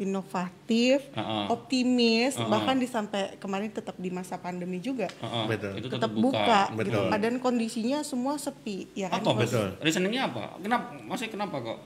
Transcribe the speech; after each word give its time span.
inovatif, 0.00 1.04
Uh-uh. 1.12 1.52
optimis, 1.52 2.40
Uh-uh. 2.40 2.48
bahkan 2.48 2.80
di 2.80 2.88
sampai 2.88 3.36
kemarin 3.36 3.68
tetap 3.68 3.92
di 4.00 4.08
masa 4.08 4.40
pandemi 4.40 4.80
juga 4.80 5.04
Heeh, 5.20 5.44
Betul. 5.52 5.72
Itu 5.84 5.88
tetap 5.92 6.08
buka, 6.16 6.72
gitu. 6.72 6.76
Betul. 6.80 7.06
Padahal 7.12 7.36
kondisinya 7.44 8.00
semua 8.00 8.40
sepi, 8.40 8.88
ya 8.96 9.12
kan? 9.12 9.20
Betul. 9.36 9.76
Reasoningnya 9.84 10.32
apa? 10.32 10.56
Kenapa? 10.64 10.96
Masih 11.04 11.28
kenapa 11.28 11.60
kok? 11.60 11.78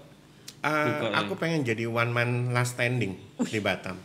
Uh, 0.63 0.87
Buka, 0.89 1.07
aku 1.19 1.33
pengen 1.37 1.67
jadi 1.67 1.85
one 1.87 2.11
man 2.15 2.55
last 2.55 2.79
standing 2.79 3.19
di 3.51 3.59
Batam. 3.59 3.99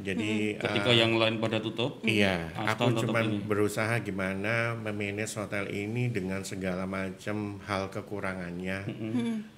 Jadi 0.00 0.56
Ketika 0.56 0.90
uh, 0.90 0.96
yang 0.96 1.12
lain 1.16 1.36
pada 1.38 1.60
tutup, 1.60 2.00
Iya, 2.02 2.48
Aston 2.56 2.96
aku 2.96 3.06
cuma 3.06 3.20
berusaha 3.44 4.00
gimana 4.00 4.74
memanage 4.74 5.36
hotel 5.36 5.68
ini 5.70 6.08
dengan 6.08 6.42
segala 6.42 6.88
macam 6.88 7.60
hal 7.64 7.92
kekurangannya, 7.92 8.78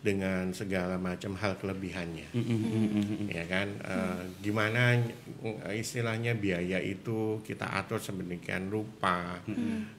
dengan 0.03 0.51
segala 0.51 0.99
macam 0.99 1.39
hal 1.39 1.57
kelebihannya, 1.59 2.29
ya 3.31 3.45
kan? 3.47 3.69
Eh, 3.83 4.23
gimana 4.43 4.99
istilahnya 5.73 6.35
biaya 6.37 6.83
itu 6.83 7.41
kita 7.47 7.67
atur 7.79 8.03
sedemikian 8.03 8.69
rupa, 8.69 9.41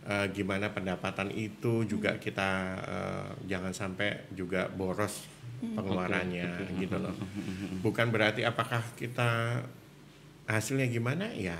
Eh, 0.03 0.27
gimana 0.35 0.67
pendapatan 0.75 1.31
itu 1.31 1.87
juga 1.87 2.19
kita 2.19 2.49
eh, 2.83 3.29
jangan 3.47 3.71
sampai 3.71 4.27
juga 4.35 4.67
boros 4.67 5.23
pengeluarannya, 5.63 6.75
gitu 6.75 6.99
loh. 6.99 7.15
Bukan 7.79 8.11
berarti 8.11 8.43
apakah 8.43 8.83
kita 8.99 9.63
hasilnya 10.45 10.87
gimana? 10.87 11.29
Ya 11.31 11.57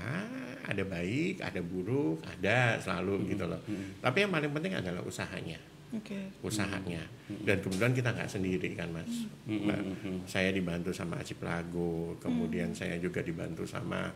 ada 0.64 0.80
baik 0.80 1.44
ada 1.44 1.60
buruk 1.60 2.24
ada 2.24 2.76
selalu 2.78 3.28
gitu 3.30 3.44
loh. 3.44 3.60
Tapi 4.00 4.16
yang 4.20 4.32
paling 4.32 4.50
penting 4.50 4.72
adalah 4.74 5.02
usahanya. 5.02 5.60
Oke. 5.94 6.26
usahanya. 6.42 7.06
Dan 7.28 7.62
kemudian 7.62 7.94
kita 7.94 8.10
nggak 8.10 8.26
sendiri 8.26 8.74
kan 8.74 8.90
mas? 8.90 9.30
Mbak. 9.46 9.80
saya 10.26 10.50
dibantu 10.50 10.90
sama 10.90 11.22
Acip 11.22 11.38
Lago 11.38 12.18
kemudian 12.18 12.74
saya 12.74 12.98
juga 12.98 13.22
dibantu 13.22 13.62
sama 13.62 14.10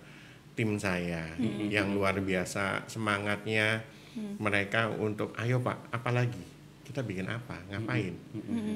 tim 0.53 0.75
saya 0.75 1.39
yang 1.71 1.95
luar 1.95 2.19
biasa 2.19 2.83
semangatnya. 2.87 3.79
Mereka 4.19 4.99
untuk 4.99 5.31
ayo 5.39 5.63
pak 5.63 5.79
apalagi 5.93 6.43
kita 6.83 7.05
bikin 7.05 7.29
apa? 7.29 7.55
Ngapain? 7.69 8.17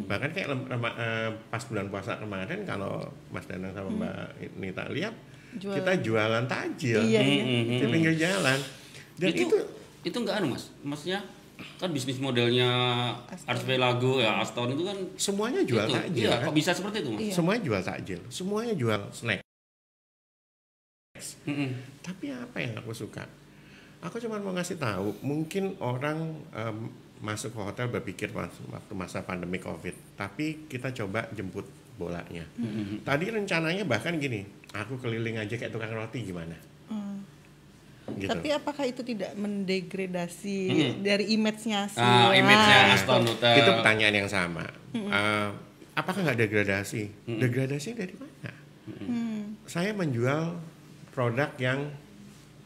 bahkan 0.04 0.30
kayak 0.30 0.52
lem- 0.52 0.68
rema- 0.68 0.94
eh, 0.94 1.30
pas 1.48 1.64
bulan 1.64 1.88
puasa 1.88 2.14
kemarin 2.16 2.62
kalau 2.62 3.02
Mas 3.28 3.48
Danang 3.48 3.72
sama 3.72 3.90
Mbak 3.90 4.16
Nita 4.54 4.86
lihat 4.86 5.16
Jualan. 5.52 5.76
kita 5.76 5.92
jualan 6.00 6.44
tajil 6.46 7.00
Iya, 7.02 7.20
iya. 7.20 7.44
di 7.76 7.86
pinggir 7.86 8.14
jalan 8.14 8.58
dan 9.14 9.28
itu 9.28 9.44
itu, 9.44 9.56
itu 10.02 10.16
nggak 10.16 10.36
anu 10.38 10.52
mas? 10.52 10.72
Maksudnya 10.80 11.20
kan 11.78 11.90
bisnis 11.90 12.18
modelnya 12.18 12.70
RSP 13.44 13.76
Lago 13.76 14.18
ya 14.18 14.38
Aston 14.38 14.72
itu 14.72 14.82
kan 14.82 14.98
semuanya 15.14 15.62
jual 15.62 15.84
itu, 15.84 15.94
takjil 15.94 16.22
Iya, 16.24 16.34
kan? 16.34 16.46
kok 16.46 16.54
bisa 16.54 16.70
seperti 16.72 16.96
itu 16.98 17.10
mas? 17.10 17.20
Iya. 17.20 17.32
semuanya 17.32 17.62
jual 17.62 17.80
takjil 17.80 18.20
semuanya 18.28 18.74
jual 18.74 19.00
snack 19.10 19.40
Mm-mm. 21.44 21.70
tapi 22.00 22.30
apa 22.30 22.56
yang 22.58 22.74
aku 22.76 22.90
suka 22.92 23.22
aku 24.00 24.18
cuma 24.18 24.38
mau 24.38 24.50
ngasih 24.50 24.74
tahu 24.76 25.14
mungkin 25.22 25.78
orang 25.78 26.18
em, 26.50 26.90
masuk 27.22 27.54
ke 27.54 27.60
hotel 27.60 27.86
berpikir 27.88 28.34
waktu 28.34 28.58
masa 28.92 29.22
pandemi 29.22 29.58
covid 29.58 29.94
tapi 30.16 30.66
kita 30.66 30.90
coba 30.92 31.30
jemput 31.30 31.62
bolanya 32.02 32.44
tadi 33.00 33.24
rencananya 33.26 33.84
bahkan 33.84 34.16
gini 34.16 34.42
aku 34.70 34.98
keliling 34.98 35.36
aja 35.36 35.52
kayak 35.52 35.70
tukang 35.70 35.90
roti 35.90 36.22
gimana 36.22 36.54
Hmm. 36.86 37.22
gitu 38.12 38.28
Tapi 38.28 38.48
apakah 38.50 38.84
itu 38.84 39.00
tidak 39.00 39.32
mendegradasi 39.32 40.58
Hmm. 40.68 40.92
dari 41.00 41.32
image-nya 41.32 41.86
sih? 41.86 42.02
Ah, 42.02 42.28
image-nya 42.30 42.78
Nah, 42.82 42.94
Aston 42.94 43.24
Hotel. 43.24 43.54
itu 43.56 43.70
pertanyaan 43.72 44.14
yang 44.16 44.28
sama 44.28 44.66
Eh, 44.92 45.48
apakah 45.92 46.20
nggak 46.20 46.38
degradasi 46.38 47.02
degradasi 47.32 47.88
dari 47.92 48.12
mana 48.12 48.52
Hmm. 48.84 49.56
saya 49.64 49.92
menjual 49.92 50.58
produk 51.08 51.48
yang 51.56 51.86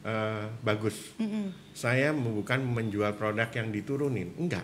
eh, 0.03 0.47
bagus 0.61 1.13
Mm-mm. 1.15 1.51
saya 1.71 2.11
bukan 2.11 2.63
menjual 2.65 3.15
produk 3.15 3.51
yang 3.53 3.69
diturunin 3.69 4.31
enggak 4.37 4.63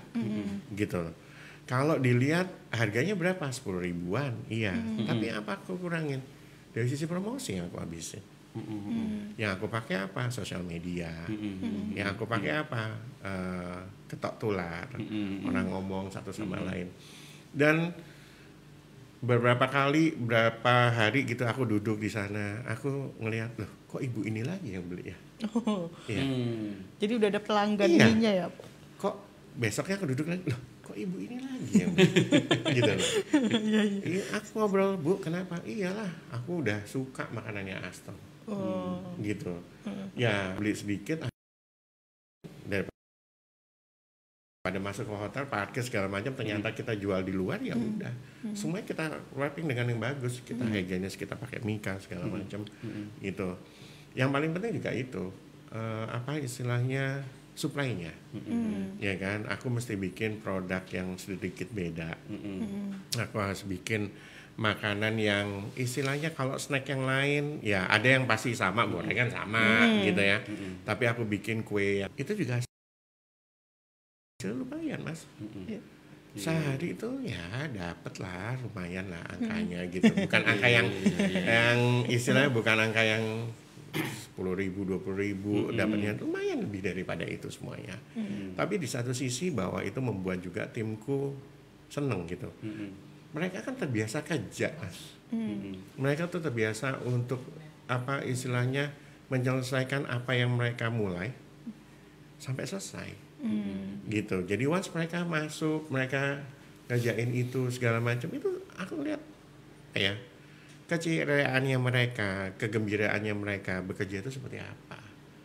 gitu 0.72 1.02
loh. 1.02 1.14
Kalau 1.64 1.96
dilihat 1.96 2.50
harganya 2.70 3.14
berapa? 3.14 3.46
10 3.46 3.62
ribuan. 3.80 4.32
Iya. 4.46 4.74
Tapi 5.06 5.30
apa 5.30 5.56
aku 5.56 5.78
kurangin? 5.78 6.20
Dari 6.72 6.88
sisi 6.88 7.04
promosi 7.04 7.54
yang 7.54 7.68
aku 7.68 7.78
habisin. 7.78 8.22
Yang 9.36 9.50
aku 9.56 9.66
pakai 9.68 10.04
apa? 10.04 10.28
Sosial 10.28 10.60
media. 10.60 11.08
Yang 11.92 12.08
aku 12.12 12.24
pakai 12.26 12.52
apa? 12.60 12.82
Eh, 13.22 13.80
ketok 14.06 14.34
tular. 14.36 14.88
Orang 15.44 15.66
ngomong 15.68 16.08
satu 16.08 16.28
sama 16.28 16.60
lain. 16.60 16.88
Dan 17.48 17.92
beberapa 19.22 19.70
kali 19.70 20.18
berapa 20.18 20.90
hari 20.90 21.22
gitu 21.22 21.46
aku 21.46 21.62
duduk 21.62 22.02
di 22.02 22.10
sana 22.10 22.58
aku 22.66 23.14
ngelihat 23.22 23.54
loh 23.54 23.70
kok 23.86 24.02
ibu 24.02 24.26
ini 24.26 24.42
lagi 24.42 24.74
yang 24.74 24.82
beli 24.82 25.14
ya? 25.14 25.16
Oh, 25.54 25.86
Iya. 26.10 26.26
Hmm. 26.26 26.74
jadi 26.98 27.22
udah 27.22 27.28
ada 27.30 27.38
pelanggan 27.38 27.86
Iya. 27.86 28.02
ininya 28.10 28.30
ya? 28.34 28.46
kok 28.98 29.14
besoknya 29.54 29.94
aku 29.94 30.10
duduk 30.10 30.26
lagi? 30.26 30.42
Loh 30.50 30.58
kok 30.82 30.98
ibu 30.98 31.16
ini 31.22 31.38
lagi 31.38 31.87
beli 31.87 32.10
gitu 32.76 32.91
loh. 32.91 33.09
Iya 34.03 34.22
aku 34.34 34.48
ngobrol 34.59 34.98
bu 34.98 35.22
kenapa? 35.22 35.62
Iyalah 35.62 36.10
aku 36.34 36.66
udah 36.66 36.82
suka 36.84 37.31
makanannya 37.31 37.78
Aston. 37.87 38.19
Oh. 38.50 38.98
gitu. 39.22 39.54
Ya 40.19 40.50
beli 40.59 40.75
sedikit 40.75 41.31
daripada 42.66 42.91
masuk 44.82 45.06
ke 45.06 45.15
hotel 45.15 45.47
parkir 45.47 45.87
segala 45.87 46.10
macam 46.10 46.34
ternyata 46.34 46.75
kita 46.75 46.99
jual 46.99 47.22
di 47.22 47.31
luar 47.31 47.62
ya 47.62 47.78
udah. 47.78 48.10
Semuanya 48.59 48.91
kita 48.91 49.04
wrapping 49.38 49.70
dengan 49.70 49.87
yang 49.94 50.03
bagus. 50.03 50.43
Kita 50.43 50.66
higienis 50.66 51.14
kita 51.14 51.38
pakai 51.38 51.62
mika 51.62 52.03
segala 52.03 52.26
macam. 52.26 52.66
Gitu. 53.22 53.49
Yang 54.19 54.31
paling 54.34 54.50
penting 54.50 54.72
juga 54.82 54.91
itu 54.91 55.31
eh, 55.70 56.06
apa 56.10 56.37
istilahnya 56.43 57.22
supply-nya. 57.52 58.12
Ya 58.98 59.14
kan? 59.20 59.48
Aku 59.48 59.68
mesti 59.68 59.96
bikin 59.96 60.40
produk 60.40 60.82
yang 60.90 61.16
sedikit 61.20 61.68
beda. 61.72 62.16
Aku 63.28 63.36
harus 63.40 63.64
bikin 63.68 64.12
makanan 64.52 65.16
yang 65.16 65.72
istilahnya 65.80 66.36
kalau 66.36 66.60
snack 66.60 66.84
yang 66.84 67.08
lain 67.08 67.64
ya 67.64 67.88
ada 67.88 68.04
yang 68.04 68.28
pasti 68.28 68.52
sama 68.52 68.84
gorengan 68.84 69.32
sama 69.32 69.88
gitu 70.04 70.20
ya. 70.20 70.44
Tapi 70.84 71.04
aku 71.08 71.24
bikin 71.24 71.64
kue 71.64 72.04
yang 72.04 72.10
itu 72.16 72.32
juga 72.36 72.60
lumayan 74.42 75.00
mas. 75.06 75.22
Iya. 75.70 75.78
sehari 76.32 76.96
itu 76.96 77.08
ya 77.28 77.69
dapat 77.69 78.14
lah 78.16 78.56
lumayan 78.64 79.12
lah 79.12 79.20
angkanya 79.36 79.84
gitu. 79.92 80.08
Bukan 80.08 80.42
angka 80.48 80.64
yang 80.64 80.88
yang 81.60 81.78
istilahnya 82.08 82.48
bukan 82.48 82.76
angka 82.80 83.04
yang 83.04 83.24
sepuluh 83.92 84.56
ribu 84.56 84.88
dua 84.88 84.97
puluh 84.97 85.20
ribu 85.20 85.69
dapatnya 85.69 86.16
lumayan 86.16 86.64
lebih 86.64 86.80
daripada 86.80 87.28
itu 87.28 87.53
semuanya. 87.53 87.92
Tapi 88.56 88.80
di 88.80 88.88
satu 88.88 89.12
sisi 89.12 89.53
bahwa 89.53 89.84
itu 89.84 90.00
membuat 90.00 90.41
juga 90.41 90.64
timku 90.64 91.36
seneng 91.92 92.25
gitu. 92.25 92.48
Mereka 93.36 93.60
kan 93.60 93.76
terbiasa 93.76 94.25
kerja 94.25 94.72
mas. 94.81 95.16
Mereka 96.00 96.32
tuh 96.32 96.41
terbiasa 96.41 97.04
untuk 97.04 97.44
apa 97.88 98.25
istilahnya 98.25 98.92
menyelesaikan 99.28 100.08
apa 100.08 100.36
yang 100.36 100.56
mereka 100.56 100.88
mulai 100.88 101.32
sampai 102.41 102.64
selesai. 102.64 103.08
Gitu. 104.08 104.36
Jadi 104.48 104.64
once 104.64 104.88
mereka 104.92 105.25
masuk 105.28 105.92
mereka 105.92 106.41
ngerjain 106.88 107.28
itu 107.32 107.69
segala 107.72 108.00
macam 108.00 108.28
itu 108.32 108.48
aku 108.76 109.00
lihat 109.04 109.20
ya 109.97 110.12
keceriaannya 110.87 111.78
mereka 111.78 112.53
kegembiraannya 112.59 113.34
mereka 113.34 113.81
bekerja 113.82 114.20
itu 114.22 114.31
seperti 114.31 114.59
apa? 114.60 114.98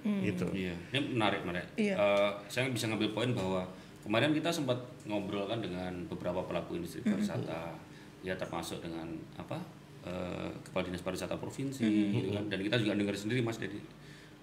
Gitu. 0.07 0.47
Iya, 0.55 0.75
ini 0.95 1.19
menarik 1.19 1.43
menarik. 1.43 1.67
Iya. 1.75 1.95
Eh, 1.99 2.31
saya 2.47 2.71
bisa 2.71 2.87
ngambil 2.87 3.11
poin 3.11 3.29
bahwa 3.35 3.67
kemarin 4.07 4.31
kita 4.31 4.47
sempat 4.47 4.79
ngobrol 5.03 5.43
kan 5.51 5.59
dengan 5.59 5.91
beberapa 6.07 6.47
pelaku 6.47 6.79
industri 6.79 7.03
pariwisata, 7.03 7.75
ya 8.23 8.31
termasuk 8.39 8.79
dengan 8.79 9.03
apa? 9.35 9.59
Eh, 10.07 10.47
kepala 10.63 10.87
dinas 10.87 11.03
pariwisata 11.03 11.35
provinsi, 11.35 11.83
gitu 12.15 12.31
kan. 12.31 12.47
Dan 12.47 12.63
kita 12.63 12.79
juga 12.79 12.95
dengar 12.95 13.19
sendiri 13.19 13.43
mas 13.43 13.59
dari 13.59 13.83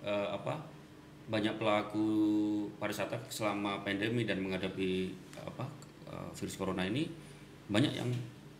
eh, 0.04 0.28
apa? 0.28 0.60
Banyak 1.32 1.56
pelaku 1.56 2.08
pariwisata 2.76 3.16
selama 3.32 3.80
pandemi 3.80 4.28
dan 4.28 4.44
menghadapi 4.44 5.16
apa 5.40 5.64
virus 6.36 6.54
corona 6.54 6.86
ini 6.86 7.08
banyak 7.66 7.96
yang 7.96 8.06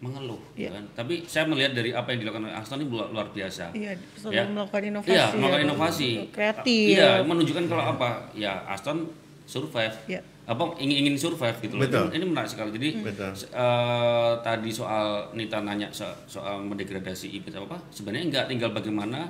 mengeluh, 0.04 0.40
Iya. 0.52 0.68
kan. 0.70 0.84
Tapi 0.94 1.24
saya 1.24 1.44
melihat 1.44 1.72
dari 1.72 1.90
apa 1.90 2.08
yang 2.08 2.20
dilakukan 2.20 2.44
oleh 2.44 2.54
Aston 2.54 2.76
ini 2.76 2.86
luar, 2.86 3.08
luar 3.08 3.26
biasa. 3.28 3.72
Iya, 3.72 3.96
selalu 4.14 4.34
Ya. 4.34 4.44
melakukan 4.46 4.82
inovasi. 4.84 5.08
Iya, 5.08 5.16
ya, 5.16 5.26
melakukan 5.32 5.56
Bang. 5.56 5.66
inovasi. 5.66 6.10
Kreatif. 6.30 6.86
Iya, 6.92 7.10
menunjukkan 7.22 7.64
kalau 7.66 7.84
apa? 7.88 8.08
Ya 8.34 8.52
Aston 8.66 8.98
survive. 9.44 9.96
Iya. 10.06 10.20
Apa 10.44 10.60
ingin 10.76 10.96
ingin 11.02 11.16
survive 11.16 11.56
gitu 11.58 11.74
loh. 11.74 11.82
Betul. 11.82 12.12
Ini, 12.12 12.20
ini 12.20 12.26
menarik 12.26 12.46
sekali. 12.46 12.68
Jadi 12.70 12.88
Betul. 13.00 13.32
eh, 13.32 14.32
tadi 14.38 14.68
soal 14.70 15.06
Nita 15.32 15.58
nanya 15.58 15.88
so- 15.90 16.20
soal 16.26 16.60
mendegradasi 16.62 17.32
image 17.32 17.56
apa? 17.56 17.80
Sebenarnya 17.88 18.24
enggak 18.28 18.44
tinggal 18.46 18.70
bagaimana 18.70 19.24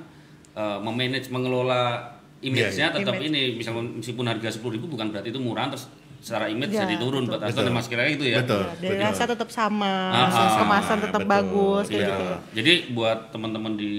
eh, 0.51 0.79
memanage 0.81 1.27
mengelola 1.29 1.99
image-nya 2.37 2.87
Iya, 2.87 2.95
tetap 2.95 3.15
Image. 3.15 3.27
ini 3.27 3.41
misalnya 3.55 3.83
meskipun 3.93 4.23
harga 4.23 4.49
10.000 4.49 4.85
bukan 4.85 5.07
berarti 5.09 5.27
itu 5.27 5.35
murah 5.37 5.67
terus 5.67 5.87
secara 6.25 6.49
image 6.49 6.73
Ya, 6.73 6.89
jadi 6.89 6.97
turun 6.97 7.29
buat 7.29 7.37
Aston 7.37 7.53
Betul. 7.53 7.65
dan 7.69 7.73
Mas 7.77 7.85
kira 7.85 8.03
itu 8.09 8.25
ya. 8.25 8.41
Betul. 8.41 8.65
Ya, 8.65 8.73
dari 8.81 8.97
rasa 8.97 9.23
tetap 9.29 9.45
sama, 9.47 9.93
Ah, 10.09 10.25
rasa 10.25 10.41
ah, 10.41 10.49
kemasan 10.57 10.97
tetap 10.99 11.21
betul. 11.21 11.33
bagus 11.37 11.85
kayak 11.85 11.93
Iya. 11.93 12.09
gitu 12.09 12.23
ya. 12.25 12.37
Jadi 12.51 12.73
buat 12.91 13.19
teman-teman 13.29 13.73
di 13.77 13.93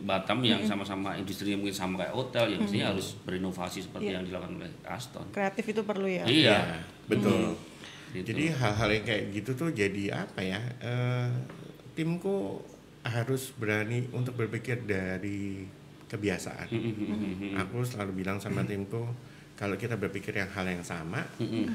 Batam 0.00 0.40
yang 0.40 0.64
sama-sama 0.64 1.12
industri 1.14 1.52
mungkin 1.52 1.76
sama 1.76 2.00
kayak 2.00 2.16
hotel 2.16 2.44
ya 2.48 2.56
mestinya 2.56 2.86
harus 2.90 3.12
berinovasi 3.22 3.84
seperti 3.84 4.08
Iya. 4.08 4.14
yang 4.16 4.24
dilakukan 4.24 4.52
oleh 4.56 4.72
Aston. 4.82 5.26
Kreatif 5.30 5.64
itu 5.68 5.80
perlu 5.84 6.08
ya. 6.08 6.24
Iya. 6.24 6.56
Ya, 6.56 6.60
betul. 7.04 7.52
Gitu. 8.10 8.24
Jadi 8.24 8.44
hal-hal 8.48 8.88
yang 8.90 9.04
kayak 9.04 9.24
gitu 9.34 9.50
tuh 9.52 9.68
jadi 9.68 10.04
apa 10.16 10.40
ya? 10.40 10.56
eh, 10.80 11.28
timku 11.92 12.64
harus 13.04 13.52
berani 13.52 14.08
untuk 14.10 14.32
berpikir 14.34 14.80
dari 14.82 15.68
kebiasaan. 16.06 16.72
Aku 17.58 17.82
selalu 17.82 18.16
bilang 18.16 18.38
sama 18.38 18.62
timku, 18.62 19.04
kalau 19.56 19.74
kita 19.80 19.96
berpikir 19.96 20.36
yang 20.36 20.52
hal 20.52 20.68
yang 20.68 20.84
sama, 20.84 21.24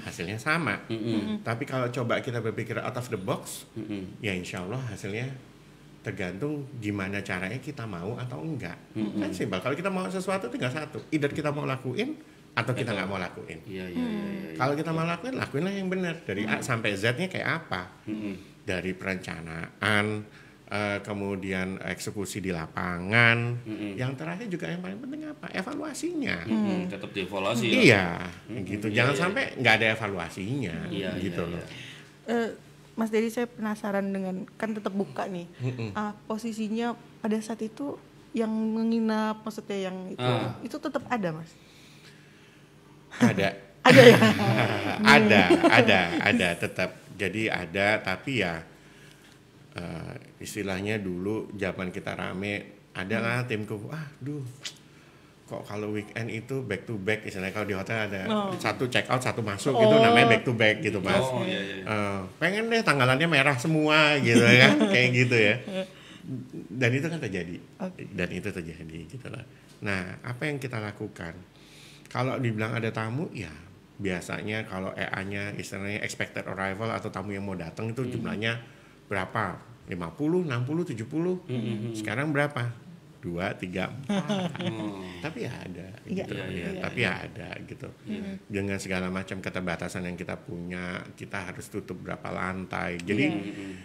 hasilnya 0.05 0.37
sama. 0.37 0.77
Tapi 1.41 1.63
kalau 1.65 1.89
coba 1.89 2.21
kita 2.21 2.37
berpikir 2.37 2.77
out 2.77 2.93
of 2.93 3.09
the 3.09 3.17
box, 3.17 3.65
ya 4.21 4.31
insya 4.31 4.61
Allah 4.61 4.79
hasilnya 4.93 5.27
tergantung 6.01 6.65
gimana 6.81 7.21
caranya 7.21 7.61
kita 7.61 7.85
mau 7.85 8.17
atau 8.17 8.41
enggak. 8.41 8.77
Kan 8.93 9.29
simpel. 9.33 9.61
Kalau 9.61 9.73
kita 9.73 9.89
mau 9.89 10.05
sesuatu 10.09 10.49
tinggal 10.49 10.69
satu, 10.69 11.01
either 11.09 11.33
kita 11.33 11.49
mau 11.49 11.65
lakuin 11.65 12.17
atau 12.51 12.73
kita 12.75 12.91
nggak 12.91 13.07
mau 13.09 13.17
lakuin. 13.17 13.63
Iya 13.63 13.85
iya 13.87 14.05
iya. 14.05 14.25
iya. 14.29 14.49
Kalau 14.59 14.73
kita 14.75 14.91
mau 14.91 15.07
lakuin, 15.07 15.33
lakuinlah 15.39 15.73
yang 15.73 15.87
benar 15.87 16.19
dari 16.21 16.43
A 16.45 16.59
sampai 16.59 16.93
Z-nya 16.93 17.31
kayak 17.31 17.65
apa? 17.65 17.97
Dari 18.61 18.91
perencanaan, 18.93 20.05
eh, 20.71 20.97
kemudian 21.03 21.75
eksekusi 21.83 22.39
di 22.39 22.49
lapangan, 22.49 23.59
yang 23.93 24.15
terakhir 24.15 24.47
juga 24.47 24.71
yang 24.71 24.79
paling 24.79 24.97
penting 24.97 25.27
apa? 25.27 25.51
Evaluasinya. 25.51 26.47
Mm-mm, 26.47 26.87
tetap 26.87 27.11
dievaluasi 27.11 27.65
ya. 27.67 27.75
Iya, 27.75 28.05
gitu. 28.63 28.87
iya, 28.87 29.03
Jangan 29.03 29.15
iya. 29.15 29.21
sampai 29.21 29.43
nggak 29.59 29.73
ada 29.75 29.87
evaluasinya, 29.91 30.75
Iya, 30.87 31.11
iya, 31.11 31.19
gitu 31.19 31.43
iya. 31.43 31.51
loh. 31.51 31.63
Eh, 32.25 32.49
Mas 32.91 33.07
Dedi 33.07 33.27
saya 33.27 33.47
penasaran 33.47 34.07
dengan 34.07 34.47
kan 34.55 34.71
tetap 34.71 34.91
buka 34.91 35.27
nih. 35.27 35.47
Ah, 35.91 36.15
posisinya 36.25 36.91
pada 37.19 37.35
saat 37.39 37.59
itu 37.59 37.95
yang 38.31 38.51
menginap 38.51 39.43
maksudnya 39.43 39.91
yang 39.91 39.97
itu 40.07 40.23
Ah. 40.23 40.55
itu 40.63 40.75
tetap 40.75 41.03
ada 41.07 41.35
Mas. 41.35 41.51
Ada, 43.19 43.47
Ada 43.91 44.01
ya. 44.07 44.19
ada, 45.17 45.41
ada, 45.67 45.99
ada 46.21 46.47
tetap. 46.55 46.89
Jadi 47.17 47.49
ada, 47.49 47.97
tapi 47.97 48.39
ya 48.39 48.61
eh, 49.73 50.13
istilahnya 50.37 50.97
dulu 50.97 51.51
zaman 51.53 51.89
kita 51.89 52.13
rame, 52.13 52.53
adalah 52.91 53.47
timku, 53.47 53.79
ah, 53.87 54.03
duh, 54.19 54.43
kok 55.47 55.63
kalau 55.63 55.91
weekend 55.91 56.27
itu 56.27 56.63
back 56.63 56.83
to 56.83 56.95
back, 56.95 57.23
istilahnya 57.23 57.51
kalau 57.51 57.67
di 57.67 57.75
hotel 57.75 58.07
ada 58.07 58.23
Oh. 58.27 58.51
satu 58.55 58.87
check 58.87 59.07
out, 59.07 59.19
satu 59.19 59.39
masuk, 59.39 59.75
itu 59.75 59.95
namanya 59.95 60.27
back 60.31 60.43
to 60.43 60.53
back 60.55 60.79
gitu 60.79 60.99
mas. 60.99 61.19
Oh 61.23 61.43
iya 61.43 61.59
iya. 61.59 61.83
Eh, 61.83 62.19
pengen 62.39 62.67
deh 62.67 62.79
tanggalannya 62.79 63.27
merah 63.27 63.55
semua 63.55 64.15
gitu 64.19 64.43
ya, 64.43 64.71
kayak 64.95 65.09
gitu 65.11 65.35
ya. 65.35 65.55
Dan 66.71 66.91
itu 66.93 67.07
kan 67.07 67.19
terjadi, 67.19 67.55
Oke. 67.79 68.07
dan 68.11 68.29
itu 68.31 68.47
terjadi 68.47 68.97
gitu 69.07 69.27
lah. 69.27 69.43
Nah, 69.81 70.19
apa 70.21 70.45
yang 70.45 70.61
kita 70.61 70.77
lakukan? 70.77 71.33
Kalau 72.07 72.37
dibilang 72.37 72.75
ada 72.75 72.91
tamu, 72.91 73.31
ya 73.31 73.51
biasanya 73.97 74.65
kalau 74.65 74.91
EA-nya 74.93 75.53
istilahnya 75.55 76.01
expected 76.01 76.43
arrival 76.43 76.89
atau 76.89 77.07
tamu 77.07 77.31
yang 77.31 77.45
mau 77.45 77.53
datang 77.53 77.93
itu 77.93 78.01
jumlahnya 78.03 78.57
berapa? 79.11 79.59
50, 79.91 80.47
60, 80.47 80.95
70. 80.95 81.43
Sekarang 81.91 82.31
berapa? 82.31 82.71
Dua, 83.21 83.53
tiga, 83.53 83.85
empat. 83.85 84.49
Oh. 84.65 84.97
Tapi 85.21 85.45
ya 85.45 85.53
ada 85.53 85.93
Iya, 86.09 86.25
gitu 86.25 86.33
iya, 86.33 86.41
ya. 86.41 86.49
iya, 86.49 86.81
Tapi 86.81 86.99
ya 86.99 87.13
ada 87.21 87.49
gitu. 87.61 87.85
Dengan 88.49 88.81
segala 88.81 89.13
macam 89.13 89.37
keterbatasan 89.37 90.09
yang 90.09 90.17
kita 90.17 90.41
punya, 90.41 90.97
kita 91.13 91.37
harus 91.45 91.69
tutup 91.69 92.01
berapa 92.01 92.33
lantai. 92.33 92.97
Jadi 92.97 93.25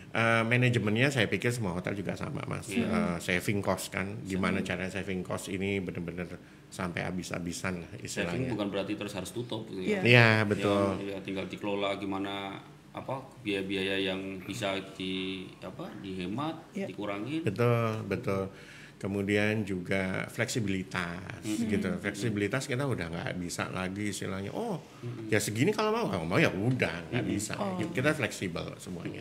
eh, 0.08 0.40
manajemennya 0.40 1.12
saya 1.12 1.28
pikir 1.28 1.52
semua 1.52 1.76
hotel 1.76 1.92
juga 1.92 2.16
sama, 2.16 2.40
Mas. 2.48 2.72
Eh, 2.72 2.86
saving 3.20 3.60
cost 3.60 3.92
kan. 3.92 4.24
Gimana 4.24 4.64
cara 4.64 4.88
saving 4.88 5.20
cost 5.20 5.52
ini 5.52 5.84
benar-benar 5.84 6.32
sampai 6.66 7.04
habis-habisan 7.04 7.84
lah 7.84 7.90
Saving 7.92 8.06
istilahnya. 8.08 8.48
bukan 8.48 8.68
berarti 8.70 8.96
terus 8.96 9.12
harus 9.12 9.30
tutup 9.30 9.68
gitu 9.68 9.84
Iya. 9.84 10.00
ya. 10.00 10.08
Iya, 10.08 10.28
betul. 10.48 10.96
Ya, 11.04 11.12
ya, 11.12 11.18
tinggal 11.20 11.44
dikelola 11.44 12.00
gimana 12.00 12.56
apa 12.96 13.20
biaya-biaya 13.44 14.08
yang 14.08 14.40
bisa 14.40 14.72
di 14.96 15.44
apa 15.60 15.84
dihemat, 16.00 16.56
Iya. 16.72 16.88
dikurangin. 16.88 17.44
Betul, 17.44 18.00
betul. 18.08 18.48
Kemudian 18.96 19.60
juga 19.60 20.24
fleksibilitas 20.32 21.44
gitu. 21.44 21.84
Fleksibilitas 22.00 22.64
kita 22.64 22.88
udah 22.88 23.12
nggak 23.12 23.36
bisa 23.36 23.68
lagi 23.68 24.08
istilahnya. 24.08 24.48
Oh, 24.56 24.80
ya 25.28 25.36
segini 25.36 25.68
kalau 25.68 25.92
mau, 25.92 26.08
kalau 26.08 26.24
mau 26.24 26.40
ya 26.40 26.48
udah 26.48 27.12
nggak 27.12 27.24
bisa. 27.28 27.52
Gitu. 27.76 28.00
Kita 28.00 28.16
fleksibel 28.16 28.64
semuanya. 28.80 29.20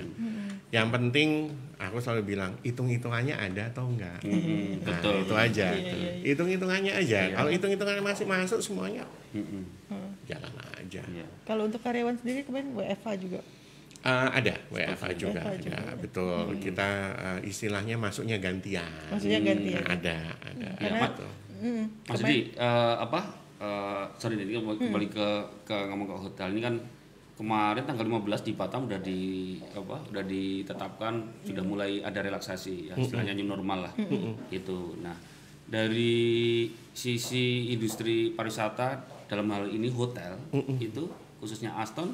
Yang 0.71 0.87
penting 0.95 1.29
aku 1.75 1.99
selalu 1.99 2.23
bilang 2.23 2.55
hitung-hitungannya 2.63 3.35
ada 3.35 3.67
atau 3.67 3.91
enggak. 3.91 4.23
Nah, 4.23 4.95
betul. 4.95 5.27
itu 5.27 5.35
aja. 5.35 5.67
Iya, 5.75 5.83
iya, 5.83 5.93
iya. 5.99 6.11
Hitung-hitungannya 6.31 6.93
aja. 6.95 7.19
Kalau 7.35 7.49
hitung-hitungannya 7.51 8.03
masih 8.07 8.25
masuk 8.31 8.63
semuanya, 8.63 9.03
Mm-mm. 9.35 9.67
jalan 10.23 10.55
aja. 10.79 11.03
Iya. 11.03 11.27
Kalau 11.43 11.67
untuk 11.67 11.83
karyawan 11.83 12.15
sendiri 12.15 12.47
kemarin 12.47 12.71
WFH 12.71 13.07
juga. 13.19 13.43
Eh, 14.05 14.29
ada 14.37 14.53
WFA 14.69 15.09
juga, 15.17 15.41
juga 15.57 15.81
ada 15.81 15.97
betul. 15.97 16.53
Kita 16.61 16.87
eh, 17.17 17.39
istilahnya 17.49 17.97
masuknya 17.97 18.37
gantian. 18.37 18.85
Maksudnya 19.09 19.41
gantian. 19.41 19.81
Ada, 19.81 20.17
ada. 20.45 20.67
Karena- 20.77 21.01
betul. 21.09 21.31
Hmm, 21.55 21.85
Mas 22.05 22.21
Didi, 22.21 22.53
eh, 22.53 22.95
apa? 23.01 23.21
eh, 23.57 24.03
sorry 24.21 24.37
nih, 24.37 24.61
kembali 24.61 24.77
kembali 24.77 25.07
ke 25.09 25.27
ke 25.65 25.77
ngomong 25.89 26.05
ke 26.05 26.15
hotel 26.21 26.53
ini 26.53 26.61
kan 26.61 26.75
kemarin 27.33 27.81
tanggal 27.81 28.05
15 28.05 28.45
di 28.45 28.51
Batam 28.53 28.85
udah 28.85 29.01
di 29.01 29.19
apa? 29.73 29.97
Udah 30.13 30.21
ditetapkan 30.21 31.13
sudah 31.41 31.63
mulai 31.65 32.05
ada 32.05 32.21
relaksasi 32.21 32.91
ya 32.91 32.95
istilahnya 32.95 33.33
new 33.33 33.49
normal 33.49 33.89
lah. 33.89 33.93
Itu. 34.53 35.01
Nah, 35.01 35.17
dari 35.65 36.69
sisi 36.93 37.73
industri 37.73 38.29
pariwisata 38.29 39.01
dalam 39.25 39.49
hal 39.49 39.65
ini 39.65 39.89
hotel 39.89 40.37
itu 40.77 41.09
khususnya 41.41 41.73
Aston 41.73 42.13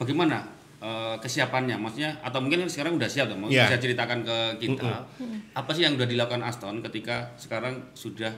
bagaimana 0.00 0.61
eh, 0.82 1.14
kesiapannya 1.16 1.78
maksudnya 1.78 2.10
atau 2.18 2.38
mungkin 2.38 2.66
sekarang 2.66 2.98
udah 2.98 3.06
siap 3.06 3.30
mau 3.32 3.46
Iya. 3.46 3.64
bisa 3.64 3.78
ceritakan 3.78 4.20
ke 4.20 4.36
kita 4.60 4.90
apa 5.52 5.70
sih 5.70 5.82
yang 5.82 5.94
udah 5.94 6.04
dilakukan 6.04 6.42
Aston 6.42 6.82
ketika 6.82 7.30
sekarang 7.36 7.78
sudah 7.92 8.34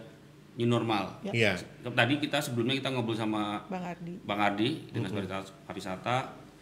new 0.54 0.68
normal 0.68 1.08
Ya. 1.24 1.32
Iya. 1.32 1.52
tadi 1.88 2.20
kita 2.20 2.38
sebelumnya 2.38 2.76
kita 2.76 2.88
ngobrol 2.90 3.16
sama 3.16 3.64
Bang 3.66 3.82
Ardi. 3.82 4.14
Bang 4.22 4.38
Ardi 4.38 4.68
dinas 4.86 5.10
pariwisata, 5.10 5.48
pariwisata 5.64 6.16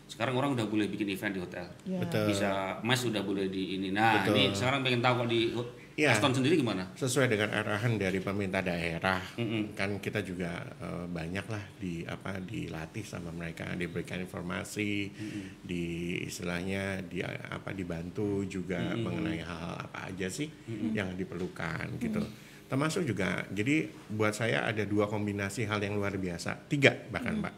sekarang 0.05 0.35
orang 0.35 0.53
udah 0.53 0.65
boleh 0.65 0.87
bikin 0.87 1.09
event 1.09 1.33
di 1.33 1.41
hotel 1.41 1.67
Ya. 1.83 1.99
Betul. 1.99 2.31
bisa 2.31 2.51
mes 2.81 3.01
udah 3.03 3.21
boleh 3.21 3.49
di 3.49 3.77
ini 3.77 3.91
nah 3.91 4.23
Betul. 4.23 4.39
ini 4.39 4.45
sekarang 4.53 4.81
pengen 4.81 5.01
tahu 5.01 5.15
kalau 5.19 5.29
di 5.29 5.51
Iya. 5.93 6.17
Aston 6.17 6.33
sendiri 6.33 6.57
gimana 6.57 6.89
Sesuai 6.97 7.29
dengan 7.29 7.53
arahan 7.53 8.01
dari 8.01 8.17
pemerintah 8.25 8.65
daerah, 8.65 9.21
Mm-mm. 9.37 9.77
kan 9.77 10.01
kita 10.01 10.25
juga 10.25 10.65
eh, 10.81 11.05
banyak 11.05 11.47
lah 11.49 11.65
di 11.77 12.01
apa 12.09 12.41
dilatih 12.41 13.05
sama 13.05 13.29
mereka, 13.29 13.69
diberikan 13.77 14.21
informasi, 14.25 15.13
di 15.61 15.85
istilahnya 16.25 17.05
di 17.05 17.21
apa 17.25 17.77
dibantu 17.77 18.49
juga 18.49 18.97
mengenai 18.97 19.45
hal-hal 19.45 19.75
apa 19.89 20.09
aja 20.09 20.33
sih 20.33 20.49
yang 20.97 21.13
diperlukan 21.13 22.01
gitu. 22.01 22.25
Termasuk 22.73 23.05
juga, 23.05 23.45
jadi 23.53 23.85
buat 24.09 24.33
saya 24.33 24.65
ada 24.65 24.89
dua 24.89 25.05
kombinasi 25.05 25.69
hal 25.69 25.77
yang 25.85 25.93
luar 26.01 26.17
biasa, 26.17 26.57
tiga 26.73 26.97
bahkan 27.13 27.37
Pak. 27.45 27.55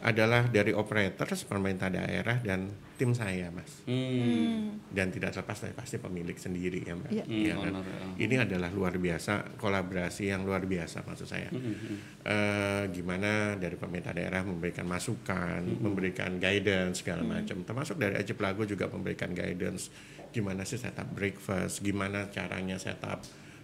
Adalah 0.00 0.48
dari 0.48 0.72
operators 0.72 1.44
pemerintah 1.44 1.86
daerah 1.86 2.40
dan 2.40 2.72
tim 2.96 3.12
saya, 3.12 3.48
Mas. 3.48 3.84
hmm. 3.84 4.88
Dan 4.88 5.08
tidak 5.08 5.30
terlepas 5.30 5.60
dari 5.60 5.72
pasti 5.72 5.96
pemilik 5.96 6.32
sendiri 6.34 6.80
ya, 6.80 6.96
Mbak. 6.96 7.10
Iya. 7.10 7.24
Iya 7.24 7.52
Hmm, 7.52 7.62
kan? 7.62 7.72
owner, 7.76 7.84
ya. 7.86 8.06
Ini 8.18 8.34
adalah 8.40 8.70
luar 8.70 8.96
biasa 8.96 9.32
kolaborasi 9.56 10.28
yang 10.28 10.42
luar 10.42 10.64
biasa 10.64 11.04
maksud 11.04 11.24
saya. 11.24 11.48
Hmm, 11.48 11.96
Eh, 12.20 12.84
gimana 12.90 13.56
dari 13.56 13.74
pemerintah 13.74 14.12
daerah 14.12 14.40
memberikan 14.40 14.84
masukan, 14.84 15.60
Hmm. 15.60 15.80
memberikan 15.82 16.36
guidance 16.36 17.00
segala 17.00 17.20
macam. 17.22 17.60
Termasuk 17.60 17.96
dari 17.96 18.16
Aji 18.16 18.32
Pelago 18.32 18.64
juga 18.64 18.84
memberikan 18.86 19.30
guidance 19.30 19.88
gimana 20.30 20.62
sih 20.62 20.76
setup 20.76 21.08
breakfast, 21.10 21.80
gimana 21.80 22.28
caranya 22.28 22.76
setup 22.76 23.20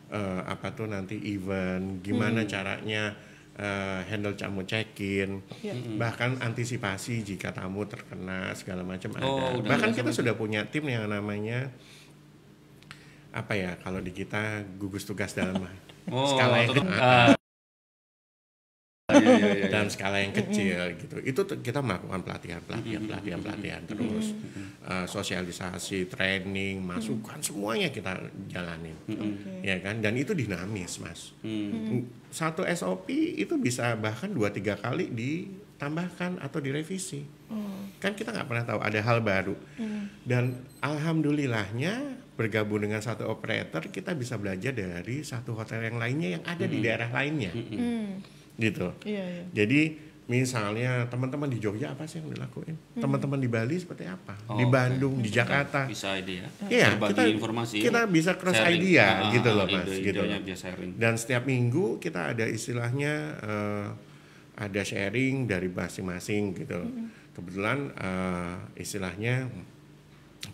eh, 0.06 0.42
apa 0.46 0.70
tuh 0.70 0.86
nanti 0.86 1.18
event, 1.26 1.98
gimana 1.98 2.42
Hmm. 2.42 2.48
caranya 2.48 3.02
eh, 3.56 4.00
handle 4.08 4.36
tamu 4.36 4.62
check-in, 4.68 5.40
Iya. 5.64 5.72
bahkan 5.96 6.36
antisipasi 6.38 7.24
jika 7.24 7.52
tamu 7.56 7.88
terkena 7.88 8.52
segala 8.52 8.84
macam 8.84 9.10
ada. 9.16 9.24
Oh, 9.24 9.60
udah 9.60 9.68
Bahkan 9.68 9.88
ada 9.90 9.96
kita 9.96 10.12
sampai 10.12 10.18
sudah 10.20 10.34
punya 10.36 10.68
tim 10.68 10.84
yang 10.86 11.08
namanya 11.08 11.72
apa 13.36 13.52
ya 13.52 13.76
kalau 13.84 14.00
di 14.00 14.16
kita 14.16 14.64
gugus 14.80 15.04
tugas 15.04 15.36
dalam 15.36 15.60
oh 16.08 16.24
skala 16.24 16.64
ah. 16.96 17.36
Iya, 19.26 19.36
iya, 19.36 19.46
iya, 19.46 19.54
iya. 19.66 19.68
dalam 19.68 19.88
skala 19.90 20.22
yang 20.22 20.30
kecil 20.30 20.78
gitu. 20.96 21.16
Itu 21.26 21.40
kita 21.44 21.82
melakukan 21.82 22.22
pelatihan, 22.22 22.60
pelatihan, 22.62 23.02
pelatihan, 23.04 23.40
pelatihan 23.42 23.82
terus 23.84 24.26
Eh, 24.86 25.02
sosialisasi, 25.02 26.06
training, 26.06 26.78
masukan 26.78 27.42
semuanya 27.42 27.90
kita 27.90 28.22
jalanin. 28.46 28.94
Oke. 29.10 29.66
Ya 29.66 29.82
kan? 29.82 29.98
Dan 29.98 30.14
itu 30.14 30.30
dinamis, 30.30 31.02
Mas. 31.02 31.34
Hmm. 31.42 32.06
Satu 32.30 32.62
SOP 32.62 33.10
itu 33.10 33.58
bisa 33.58 33.98
bahkan 33.98 34.30
dua 34.30 34.54
tiga 34.54 34.78
kali 34.78 35.10
di 35.10 35.50
ditambahkan 35.76 36.40
atau 36.40 36.58
direvisi. 36.64 37.20
Oh. 37.52 37.84
Kan 38.00 38.16
kita 38.16 38.32
nggak 38.32 38.48
pernah 38.48 38.64
tahu 38.64 38.80
ada 38.80 38.96
hal 39.04 39.20
baru. 39.20 39.52
Hmm. 39.76 40.08
Dan 40.24 40.64
alhamdulillahnya 40.80 42.16
bergabung 42.32 42.80
dengan 42.80 43.04
satu 43.04 43.28
operator 43.28 43.84
kita 43.92 44.16
bisa 44.16 44.40
belajar 44.40 44.72
dari 44.72 45.20
satu 45.20 45.52
hotel 45.52 45.84
yang 45.84 46.00
lainnya 46.00 46.40
yang 46.40 46.44
ada 46.48 46.64
di 46.64 46.80
daerah 46.80 47.08
lainnya, 47.12 47.52
Hmm. 47.52 48.24
Gitu. 48.56 48.88
Iya, 49.02 49.24
iya. 49.24 49.44
Jadi 49.54 49.80
misalnya 50.26 51.06
teman-teman 51.06 51.46
di 51.46 51.56
Jogja 51.56 51.92
apa 51.92 52.02
sih 52.02 52.18
yang 52.18 52.28
dilakuin? 52.28 52.74
Teman-teman 52.94 53.38
di 53.38 53.46
Bali 53.46 53.76
seperti 53.76 54.04
apa? 54.04 54.34
Oh, 54.46 54.58
di. 54.58 54.66
Bandung, 54.66 55.20
di 55.20 55.30
Jakarta. 55.30 55.86
bisa 55.86 56.12
ide 56.14 56.42
ya 56.42 56.48
Iya, 56.66 56.88
kita 56.98 57.30
informasi 57.30 57.78
kita 57.78 58.04
bisa 58.06 58.34
cross 58.34 58.56
sharing. 58.56 58.82
idea 58.82 59.06
Ah, 59.06 59.30
gitu 59.30 59.48
loh 59.50 59.64
ide- 59.64 59.76
mas, 59.76 59.86
gitu. 59.92 60.18
idenya 60.18 60.36
loh. 60.36 60.42
bisa 60.42 60.56
sharing 60.64 60.90
Dan 60.96 61.14
setiap 61.14 61.42
minggu 61.44 61.96
kita 61.98 62.34
ada 62.34 62.42
istilahnya 62.44 63.12
eh, 63.38 63.86
ada 64.56 64.80
sharing 64.82 65.44
dari 65.44 65.68
masing-masing 65.68 66.42
gitu. 66.56 66.80
Kebetulan 67.30 67.94
eh, 67.94 68.54
istilahnya 68.76 69.46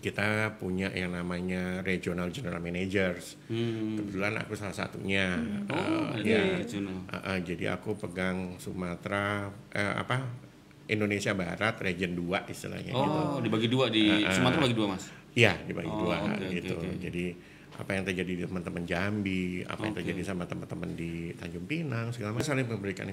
kita 0.00 0.24
punya 0.56 0.88
yang 0.88 1.12
namanya 1.12 1.82
regional 1.82 2.30
general 2.30 2.58
managers. 2.58 3.36
Hmm. 3.46 3.98
Kebetulan 3.98 4.38
aku 4.38 4.54
salah 4.54 4.72
satunya. 4.72 5.36
Oh, 5.68 5.76
Eh, 6.16 6.22
ada 6.22 6.24
ya. 6.24 6.42
regional. 6.56 6.96
Uh, 7.04 7.16
uh, 7.18 7.38
jadi 7.38 7.64
aku 7.74 7.98
pegang 7.98 8.56
Sumatera 8.56 9.46
eh, 9.68 9.94
apa 9.94 10.22
Indonesia 10.86 11.32
Barat 11.32 11.76
region 11.78 12.14
2 12.14 12.48
istilahnya 12.48 12.90
gitu. 12.90 12.98
Oh, 12.98 13.38
dibagi 13.38 13.66
dua 13.66 13.86
di 13.88 14.08
Ah, 14.08 14.28
ah. 14.28 14.34
Sumatera 14.34 14.60
bagi 14.62 14.76
dua 14.76 14.86
mas. 14.92 15.04
Iya, 15.32 15.56
dibagi 15.64 15.88
Oh, 15.88 16.08
dua 16.08 16.16
oke, 16.20 16.44
gitu. 16.50 16.74
oke. 16.74 16.88
Jadi 16.98 17.24
apa 17.72 17.90
yang 17.96 18.04
terjadi 18.04 18.32
di 18.36 18.44
teman-teman 18.44 18.84
Jambi, 18.84 19.64
apa 19.64 19.80
yang 19.82 19.96
Oke. 19.96 20.04
terjadi 20.04 20.22
sama 20.28 20.44
teman-teman 20.44 20.92
di 20.92 21.32
Tanjung 21.32 21.64
Pinang, 21.64 22.12
segala 22.12 22.36
macam 22.36 22.44
saling 22.44 22.68
memberikan 22.68 23.08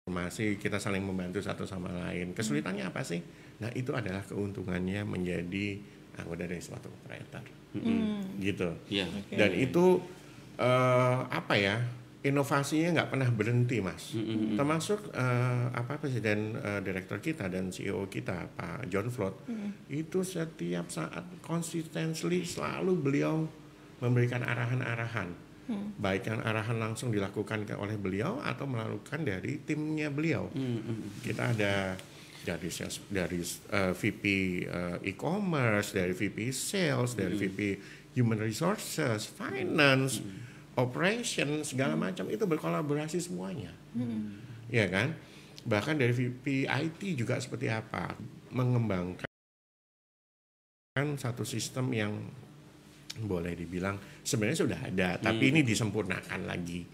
informasi, 0.00 0.56
kita 0.56 0.80
saling 0.80 1.04
membantu 1.04 1.44
satu 1.44 1.68
sama 1.68 1.92
lain. 1.92 2.32
Kesulitannya 2.32 2.88
apa 2.88 3.04
sih? 3.04 3.20
Nah, 3.60 3.70
itu 3.76 3.92
adalah 3.92 4.24
keuntungannya 4.24 5.04
menjadi 5.04 5.76
anggota 6.16 6.48
dari 6.48 6.62
suatu 6.64 6.88
operator. 6.88 7.44
Hmm. 7.76 8.40
Gitu. 8.40 8.68
Iya. 8.90 9.06
Oke. 9.06 9.34
Dan 9.36 9.50
itu 9.56 10.00
eh, 10.58 11.18
apa 11.28 11.54
ya? 11.56 11.76
Inovasinya 12.20 13.00
nggak 13.00 13.10
pernah 13.16 13.32
berhenti, 13.32 13.80
Mas. 13.80 14.12
Termasuk 14.52 15.08
eh, 15.16 15.66
apa 15.72 15.96
presiden 15.96 16.52
eh, 16.52 16.80
direktur 16.84 17.16
kita 17.16 17.48
dan 17.48 17.72
CEO 17.72 18.04
kita, 18.12 18.44
Pak 18.52 18.92
John 18.92 19.08
Flood, 19.08 19.48
itu 19.88 20.20
setiap 20.20 20.92
saat 20.92 21.24
consistently 21.40 22.44
selalu 22.44 22.92
beliau 23.00 23.48
memberikan 24.04 24.44
arahan-arahan, 24.44 25.32
baik 25.96 26.28
yang 26.28 26.40
arahan 26.44 26.76
langsung 26.76 27.08
dilakukan 27.08 27.64
oleh 27.76 27.96
beliau 27.96 28.40
atau 28.44 28.68
melakukan 28.68 29.24
dari 29.24 29.60
timnya 29.64 30.12
beliau. 30.12 30.48
Hmm, 30.52 30.80
hmm. 30.80 31.24
Kita 31.24 31.56
ada 31.56 31.96
dari 32.50 32.68
sales, 32.72 32.98
dari 33.06 33.38
eh, 33.70 33.92
VP 33.94 34.24
eh, 34.66 35.10
e-commerce, 35.14 35.94
dari 35.94 36.10
VP 36.10 36.50
sales, 36.50 37.14
dari 37.14 37.38
VP 37.38 37.60
human 38.18 38.42
resources, 38.42 39.30
finance, 39.30 40.18
operation 40.74 41.62
segala 41.62 41.94
macam 41.94 42.26
itu 42.26 42.42
berkolaborasi 42.42 43.22
semuanya. 43.22 43.70
Ya 44.66 44.90
kan? 44.90 45.14
Bahkan 45.62 45.94
dari 45.98 46.10
VP 46.10 46.66
IT 46.66 47.00
juga 47.14 47.38
seperti 47.38 47.70
apa? 47.70 48.18
Mengembangkan 48.50 49.30
satu 51.14 51.46
sistem 51.46 51.86
yang 51.94 52.12
boleh 53.20 53.52
dibilang 53.54 53.98
sebenarnya 54.22 54.58
sudah 54.64 54.80
ada, 54.80 55.08
tapi 55.20 55.50
ini 55.52 55.60
disempurnakan 55.66 56.46
lagi, 56.46 56.86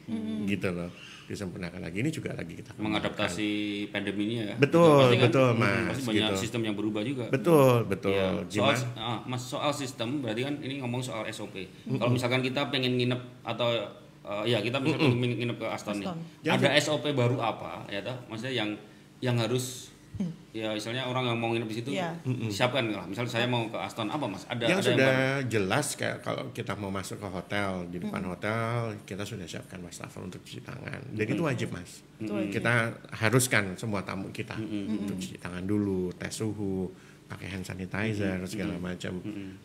gitu 0.49 0.69
loh, 0.73 0.91
disempurnakan 1.27 1.83
lagi. 1.83 1.97
Ini 2.01 2.11
juga 2.15 2.31
lagi 2.33 2.55
kita 2.55 2.71
kembangkan. 2.73 2.87
mengadaptasi 2.87 3.49
pandemi 3.91 4.23
ini 4.31 4.35
ya. 4.47 4.57
Betul, 4.57 5.11
Pasti 5.11 5.17
kan, 5.19 5.25
betul, 5.29 5.49
hmm, 5.51 5.59
Mas, 5.59 5.87
Pasti 5.91 6.03
banyak 6.07 6.23
gitu. 6.23 6.37
sistem 6.39 6.61
yang 6.65 6.75
berubah 6.79 7.03
juga. 7.03 7.25
Betul, 7.29 7.77
betul. 7.91 8.15
Iya, 8.15 8.29
soal 8.47 8.75
ah, 8.95 9.19
mas 9.27 9.43
soal 9.43 9.73
sistem 9.75 10.23
berarti 10.23 10.43
kan 10.47 10.55
ini 10.63 10.79
ngomong 10.81 11.03
soal 11.03 11.27
SOP. 11.35 11.59
Kalau 11.87 12.11
misalkan 12.15 12.41
kita 12.41 12.71
pengen 12.71 12.95
nginep 12.95 13.21
atau 13.43 13.75
eh, 14.23 14.45
ya 14.47 14.63
kita 14.63 14.79
misalkan 14.79 15.19
pengen 15.19 15.37
nginep 15.43 15.57
ke 15.59 15.67
Aston, 15.67 15.97
nih, 15.99 16.09
Aston. 16.09 16.55
ada 16.55 16.69
SOP 16.79 17.05
baru 17.13 17.37
apa 17.43 17.85
ya 17.91 18.01
toh? 18.01 18.17
Maksudnya 18.31 18.55
yang 18.55 18.71
yang 19.19 19.37
harus 19.41 19.96
ya 20.57 20.73
misalnya 20.73 21.05
orang 21.05 21.29
yang 21.29 21.37
mau 21.37 21.53
nginep 21.53 21.69
di 21.69 21.77
situ 21.77 21.91
Iya. 21.93 22.17
siapkan 22.49 22.89
lah. 22.89 23.05
Misalnya 23.05 23.29
saya 23.29 23.45
mau 23.45 23.69
ke 23.69 23.77
Aston 23.77 24.09
apa 24.09 24.25
mas? 24.25 24.49
Ada 24.49 24.65
yang 24.65 24.81
ada 24.81 24.89
sudah 24.89 25.13
baru? 25.13 25.49
jelas 25.53 25.87
kayak 26.01 26.19
kalau 26.25 26.45
kita 26.57 26.73
mau 26.81 26.89
masuk 26.89 27.21
ke 27.21 27.29
hotel 27.29 27.85
di 27.93 28.01
depan 28.01 28.25
hotel 28.25 28.97
kita 29.05 29.29
sudah 29.29 29.45
siapkan 29.45 29.85
wastafel 29.85 30.25
untuk 30.25 30.41
cuci 30.41 30.65
tangan. 30.65 31.01
Dan 31.13 31.27
itu 31.29 31.43
wajib 31.45 31.77
mas. 31.77 32.01
Wajib. 32.17 32.57
kita 32.57 32.97
haruskan 33.21 33.77
semua 33.77 34.01
tamu 34.01 34.33
kita. 34.33 34.57
Untuk 34.57 35.21
cuci 35.21 35.37
tangan 35.37 35.65
dulu 35.69 36.09
tes 36.17 36.33
suhu 36.33 36.89
pakai 37.27 37.51
hand 37.59 37.67
sanitizer 37.67 38.39
segala 38.49 38.79
macam. 38.79 39.19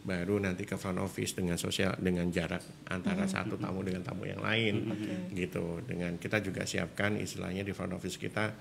Baru 0.03 0.41
nanti 0.41 0.65
ke 0.67 0.75
front 0.75 0.97
office 0.99 1.37
dengan 1.37 1.55
sosial 1.55 1.93
dengan 2.01 2.27
jarak 2.33 2.59
antara 2.89 3.23
satu 3.29 3.55
tamu 3.55 3.85
dengan 3.85 4.03
tamu 4.03 4.27
yang 4.27 4.43
lain. 4.43 4.91
Gitu. 5.31 5.79
Dengan 5.87 6.19
kita 6.19 6.43
juga 6.43 6.67
siapkan 6.67 7.15
istilahnya 7.15 7.63
di 7.63 7.71
front 7.71 7.93
office 7.95 8.19
kita 8.19 8.51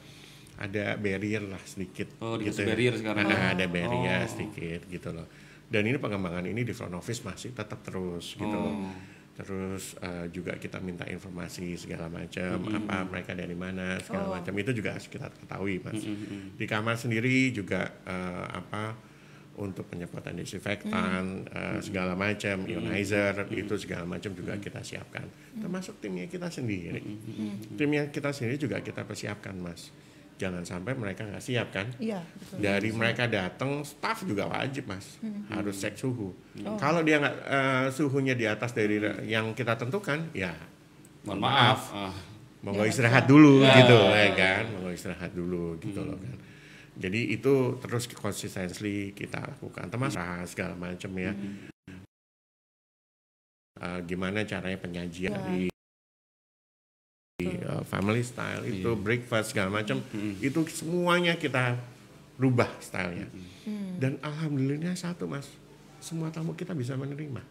ada 0.61 0.95
barrier 0.95 1.41
lah 1.43 1.61
sedikit 1.65 2.21
Oh, 2.21 2.37
gitu. 2.37 2.61
barrier 2.63 2.93
sekarang. 2.93 3.25
Nah, 3.25 3.57
ada 3.57 3.65
barrier 3.65 4.23
Oh. 4.23 4.29
sedikit 4.29 4.85
gitu 4.87 5.09
loh. 5.11 5.25
Dan 5.67 5.87
ini 5.87 5.97
pengembangan 5.97 6.45
ini 6.45 6.61
di 6.61 6.71
front 6.71 6.93
office 6.93 7.23
masih 7.23 7.51
tetap 7.51 7.81
terus 7.81 8.37
gitu 8.37 8.53
loh. 8.53 8.77
Oh. 8.85 8.93
terus 9.31 9.97
eh, 10.05 10.29
juga 10.29 10.53
kita 10.55 10.85
minta 10.85 11.09
informasi 11.09 11.73
segala 11.73 12.13
macam 12.13 12.61
apa 12.77 13.09
mereka 13.09 13.33
dari 13.33 13.57
mana 13.57 13.97
segala 13.99 14.29
Oh. 14.29 14.33
macam. 14.37 14.53
Itu 14.53 14.77
juga 14.77 14.93
harus 14.93 15.09
kita 15.09 15.33
ketahui 15.33 15.81
mas. 15.81 16.05
Mm-mm. 16.05 16.61
di 16.61 16.67
kamar 16.69 17.01
sendiri 17.01 17.49
juga 17.49 17.89
eh, 18.05 18.47
apa 18.53 19.01
untuk 19.57 19.89
penyemprotan 19.89 20.37
disinfektan 20.37 21.49
eh, 21.49 21.79
segala 21.81 22.13
macam 22.13 22.69
ionizer 22.69 23.49
itu 23.51 23.81
segala 23.81 24.05
macam 24.05 24.29
juga 24.33 24.61
kita 24.61 24.85
siapkan. 24.85 25.25
Termasuk 25.57 26.05
timnya 26.05 26.29
kita 26.29 26.53
sendiri. 26.53 27.01
Timnya 27.75 28.13
kita 28.13 28.37
sendiri 28.37 28.61
juga 28.61 28.85
kita 28.85 29.09
persiapkan 29.09 29.57
mas 29.57 29.89
jangan 30.41 30.65
sampai 30.65 30.97
mereka 30.97 31.29
nggak 31.29 31.45
siap 31.45 31.69
kan? 31.69 31.85
Iya, 32.01 32.25
betul. 32.25 32.57
dari 32.65 32.89
mereka 32.91 33.29
datang 33.29 33.85
staff 33.85 34.25
juga 34.25 34.49
wajib 34.49 34.89
mas. 34.89 35.21
Harus 35.53 35.77
cek 35.77 36.01
suhu. 36.01 36.33
Oh. 36.65 36.81
kalau 36.81 37.05
dia 37.05 37.21
nggak 37.21 37.37
eh, 37.45 37.87
suhunya 37.93 38.33
di 38.33 38.49
atas 38.49 38.73
dari 38.73 38.97
yang 39.29 39.53
kita 39.53 39.77
tentukan 39.77 40.33
ya. 40.33 40.57
Mohon 41.29 41.41
maaf. 41.45 41.81
Ah. 41.93 42.17
monggo 42.61 42.85
Ya, 42.85 42.89
istirahat 42.89 43.25
ya. 43.25 43.29
dulu 43.29 43.53
Ya. 43.61 43.73
gitu 43.85 43.99
ya 44.09 44.29
kan? 44.33 44.63
Monggo 44.73 44.91
istirahat 44.93 45.33
dulu 45.33 45.77
gitu 45.77 46.01
loh 46.01 46.17
kan? 46.17 46.37
Jadi 46.97 47.33
itu 47.33 47.55
terus 47.81 48.05
konsistensi 48.13 49.13
kita 49.13 49.41
lakukan. 49.41 49.89
Termasuk 49.89 50.21
segala 50.49 50.73
macam 50.77 51.13
ya. 51.17 51.33
Eh, 53.81 54.01
gimana 54.05 54.45
caranya 54.45 54.77
penyajian 54.77 55.33
Ya. 55.33 55.41
di 55.49 55.61
eh, 57.49 57.83
family 57.89 58.23
style 58.25 58.63
itu 58.69 58.91
breakfast 58.97 59.53
segala 59.57 59.81
macam 59.81 60.03
itu 60.41 60.61
semuanya 60.69 61.37
kita 61.41 61.77
rubah 62.41 62.69
stylenya. 62.81 63.29
Dan 64.01 64.17
alhamdulillah 64.25 64.97
satu 64.97 65.29
mas 65.29 65.49
semua 66.01 66.33
tamu 66.33 66.57
kita 66.57 66.73
bisa 66.73 66.97
menerima. 66.97 67.45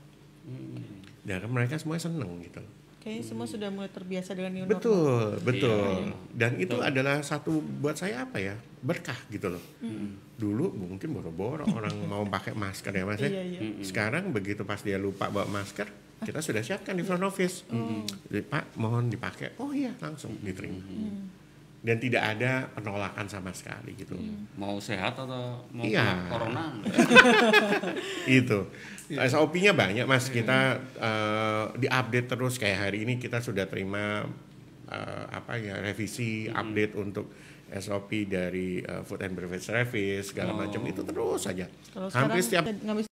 Dan 1.21 1.45
mereka 1.53 1.77
semua 1.77 2.01
seneng 2.01 2.41
gitu. 2.41 2.61
Kayaknya 2.99 3.23
semua 3.23 3.47
sudah 3.47 3.71
mulai 3.71 3.87
terbiasa 3.87 4.35
dengan 4.35 4.51
new 4.59 4.63
normal. 4.67 4.75
betul 4.75 5.23
betul. 5.47 5.87
Iya. 6.03 6.15
dan 6.35 6.51
itu 6.59 6.77
adalah 6.83 7.23
satu 7.23 7.63
buat 7.79 7.95
saya 7.95 8.27
apa 8.27 8.43
ya? 8.43 8.59
Berkah 8.83 9.15
gitu 9.31 9.47
loh. 9.47 9.63
Dulu 10.35 10.75
mungkin 10.75 11.15
boro-boro 11.15 11.63
orang 11.63 11.95
mau 12.11 12.27
pakai 12.27 12.51
masker 12.51 12.91
ya 12.91 13.03
mas 13.07 13.23
ya. 13.23 13.31
Iya, 13.31 13.43
iya. 13.55 13.61
sekarang 13.87 14.35
begitu 14.35 14.67
pas 14.67 14.83
dia 14.83 14.99
lupa 14.99 15.31
bawa 15.31 15.47
masker 15.47 15.87
kita 16.21 16.39
sudah 16.39 16.59
siapkan 16.59 16.93
di 16.93 17.01
front 17.01 17.21
office. 17.21 17.63
Jadi, 18.25 18.43
pak 18.43 18.75
mohon 18.75 19.07
dipakai. 19.07 19.55
Oh 19.55 19.69
iya 19.69 19.95
langsung 19.97 20.35
diterima. 20.37 20.79
Dan 21.79 21.95
tidak 21.95 22.19
ada 22.29 22.67
penolakan 22.69 23.23
sama 23.25 23.51
sekali 23.51 23.95
gitu. 23.95 24.11
Mau 24.53 24.77
sehat 24.77 25.15
atau 25.15 25.63
mau 25.69 25.79
Iya. 25.81 26.27
corona? 26.27 26.75
itu. 28.27 28.67
SOP-nya 29.09 29.71
banyak 29.71 30.03
mas. 30.03 30.27
Kita 30.27 30.75
eh, 30.75 31.65
diupdate 31.75 32.27
terus. 32.27 32.59
Kayak 32.59 32.79
hari 32.83 33.03
ini 33.03 33.15
kita 33.15 33.39
sudah 33.39 33.65
terima 33.65 34.27
eh, 34.85 35.23
apa 35.29 35.55
ya 35.55 35.79
revisi 35.79 36.45
update 36.45 36.93
untuk 36.93 37.31
SOP 37.71 38.27
dari 38.27 38.81
eh, 38.81 39.01
food 39.01 39.23
and 39.23 39.33
beverage 39.33 39.63
service 39.63 40.29
segala 40.29 40.51
Oh. 40.51 40.59
macam. 40.59 40.83
Itu 40.83 41.01
terus 41.01 41.41
saja. 41.41 41.63
Kalau 41.89 42.11
hampir 42.11 42.43
sekarang 42.43 42.43
setiap 42.43 42.63
ngambil 42.83 43.08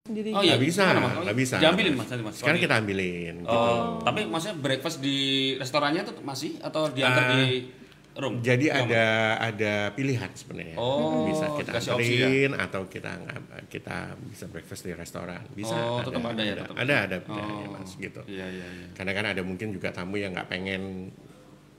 sendiri. 0.00 0.32
Oh 0.32 0.40
iya 0.40 0.56
bisa, 0.56 0.96
nggak 0.96 1.36
bisa. 1.36 1.56
Diambilin 1.60 1.94
mas 1.94 2.08
nanti 2.08 2.24
mas. 2.24 2.34
sekarang 2.34 2.56
Sorry. 2.56 2.64
kita 2.64 2.74
ambilin 2.74 3.34
gitu. 3.38 3.52
Oh, 3.52 4.00
tapi 4.00 4.20
maksudnya 4.24 4.56
breakfast 4.58 4.98
di 4.98 5.16
restorannya 5.54 6.02
tuh 6.02 6.14
masih 6.24 6.56
atau 6.58 6.88
diantar 6.88 7.22
Ah, 7.22 7.30
di 7.36 7.68
room? 8.12 8.40
jadi 8.40 8.66
ada 8.74 9.04
ada 9.38 9.72
pilihan 9.92 10.30
sebenarnya 10.32 10.76
Oh, 10.76 11.28
bisa 11.28 11.52
kita 11.52 11.70
opsi 11.76 11.84
ya? 12.16 12.26
anterin 12.26 12.52
atau 12.54 12.80
kita 12.86 13.10
nggak- 13.14 13.68
kita 13.68 13.96
bisa 14.24 14.44
breakfast 14.48 14.82
di 14.82 14.92
restoran 14.92 15.44
bisa 15.52 15.76
Oh, 15.76 16.00
tetap 16.00 16.24
ada 16.24 16.42
ya, 16.42 16.52
ada 16.54 16.62
tetap. 16.64 16.76
ada, 16.76 16.94
ada 17.06 17.16
Oh, 17.28 17.70
mas 17.70 17.92
gitu 17.94 18.20
Iya 18.24 18.46
iya 18.48 18.66
iya. 18.66 18.86
karena 18.92 19.12
kan 19.12 19.24
ada 19.28 19.42
mungkin 19.42 19.68
juga 19.70 19.88
tamu 19.90 20.16
yang 20.16 20.32
nggak 20.32 20.48
pengen 20.48 21.12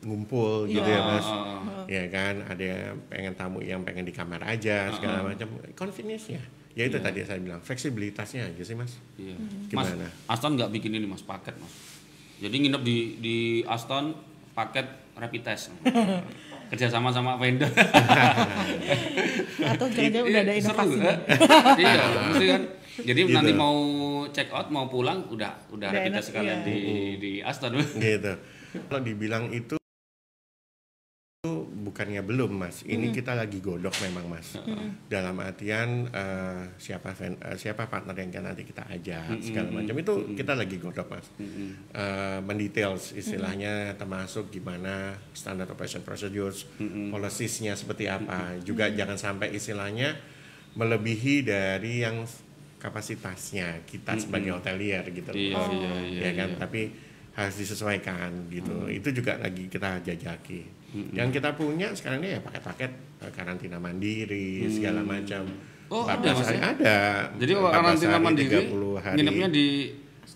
ngumpul 0.01 0.65
gitu 0.67 0.81
ya 0.83 1.01
mas 1.03 1.25
Ah, 1.25 1.83
ya 1.85 2.05
kan 2.07 2.41
ada 2.43 2.63
yang 2.63 2.81
pengen 3.07 3.33
tamu 3.33 3.57
yang 3.59 3.81
pengen 3.81 4.05
di 4.05 4.13
kamar 4.13 4.41
aja 4.43 4.93
segala 4.93 5.25
macam 5.25 5.45
convenience-nya 5.73 6.41
ya 6.71 6.83
itu 6.85 6.97
tadi 6.97 7.19
saya 7.21 7.37
bilang 7.37 7.59
fleksibilitasnya 7.59 8.47
aja 8.47 8.61
sih 8.61 8.73
mas 8.73 8.95
Iya. 9.15 9.35
Gimana? 9.67 9.91
Mas, 9.97 10.11
Aston 10.29 10.55
nggak 10.55 10.71
bikin 10.71 10.91
ini 10.93 11.03
mas 11.03 11.21
paket 11.21 11.55
mas. 11.55 11.71
Jadi 12.37 12.55
nginep 12.57 12.81
di 12.81 12.97
di 13.17 13.35
Aston 13.63 14.15
paket 14.51 14.87
rapid 15.13 15.41
test. 15.41 15.69
Kerja 16.69 16.87
sama 16.87 17.11
sama 17.11 17.35
vendor. 17.35 17.67
Atau 19.61 19.85
jangan-jangan 19.87 20.25
udah 20.25 20.41
ada 20.41 20.53
Seru, 20.53 20.63
inovasi. 20.63 20.97
eh? 21.01 21.17
iya, 21.81 22.03
mesti 22.25 22.45
kan. 22.47 22.61
Jadi 23.01 23.19
Gitu. 23.21 23.33
nanti 23.33 23.51
mau 23.53 23.77
check 24.29 24.47
out 24.49 24.67
mau 24.67 24.85
pulang 24.85 25.23
udah 25.25 25.51
udah 25.69 25.87
Udah 25.87 25.89
rapid 25.91 26.11
test 26.13 26.27
sekalian 26.29 26.59
iya. 26.59 26.67
di 26.67 26.77
di 27.17 27.31
Aston. 27.41 27.75
gitu 27.75 28.33
kalau 28.87 29.01
dibilang 29.01 29.51
itu 29.51 29.75
bukannya 32.01 32.25
belum 32.25 32.51
mas. 32.58 32.81
Ini 32.81 33.13
kita 33.13 33.38
lagi 33.38 33.62
godok 33.62 33.93
memang 34.01 34.25
mas. 34.25 34.58
Dalam 35.05 35.38
artian 35.38 36.10
eh, 36.10 36.74
siapa 36.81 37.13
eh, 37.22 37.53
siapa 37.53 37.86
partner 37.86 38.17
yang 38.17 38.34
kan 38.34 38.50
nanti 38.50 38.65
kita 38.65 38.89
ajak 38.89 39.38
segala 39.38 39.70
macam. 39.70 39.93
Itu 40.01 40.34
kita 40.34 40.58
lagi 40.58 40.81
godok 40.81 41.13
mas. 41.13 41.29
Eh, 41.38 42.39
mendetails 42.41 43.13
istilahnya 43.13 43.93
termasuk 44.01 44.50
gimana 44.50 45.13
standar 45.38 45.70
operation 45.70 46.01
procedures 46.01 46.65
policies-nya 47.13 47.77
seperti 47.77 48.10
apa. 48.10 48.58
Juga 48.65 48.89
jangan 48.89 49.22
sampai 49.22 49.53
istilahnya 49.53 50.17
melebihi 50.74 51.46
dari 51.46 52.01
yang 52.01 52.25
kapasitasnya 52.81 53.86
kita 53.86 54.17
sebagai 54.17 54.58
hotelier 54.58 55.05
gitu 55.13 55.29
Iya, 55.38 55.53
loh. 55.53 55.70
iya, 55.70 55.93
iya, 56.01 56.22
ya 56.25 56.31
kan? 56.34 56.50
iya. 56.50 56.58
tapi 56.58 56.81
harus 57.38 57.55
disesuaikan 57.62 58.50
gitu. 58.50 58.89
Itu 58.89 59.13
juga 59.13 59.38
lagi 59.38 59.70
kita 59.70 60.01
jajaki 60.01 60.80
yang 61.12 61.29
kita 61.29 61.53
punya 61.53 61.91
sekarang 61.91 62.19
ini 62.19 62.36
ya 62.36 62.39
paket-paket 62.39 62.91
eh, 63.19 63.31
karantina 63.31 63.77
mandiri 63.77 64.67
segala 64.67 65.01
macam 65.01 65.48
Oh, 65.88 66.07
14 66.07 66.07
ada, 66.07 66.29
hari 66.31 66.55
ya? 66.55 66.63
ada 66.71 66.98
Jadi 67.36 67.51
kalau 67.51 67.67
14 67.67 67.75
karantina 67.75 68.12
hari, 68.13 68.24
mandiri 68.24 68.50
30 68.71 68.95
hari. 68.98 69.15
nginepnya 69.17 69.48
di 69.50 69.67